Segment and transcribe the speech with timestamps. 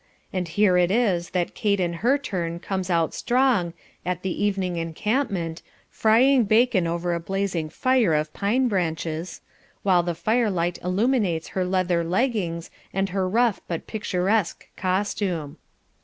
[0.33, 3.73] And here it is that Kate in her turn comes out strong,
[4.03, 9.41] at the evening encampment, frying bacon over a blazing fire of pine branches,
[9.83, 15.57] while the firelight illuminates her leather leggings and her rough but picturesque costume.